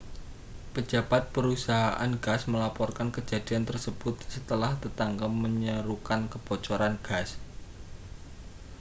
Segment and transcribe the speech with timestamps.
[0.73, 7.29] pejabat perusahaan gas melaporkan kejadian tersebut setelah tetangga menyerukan kebocoran gas